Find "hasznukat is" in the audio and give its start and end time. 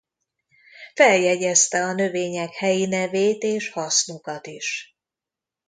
3.69-4.95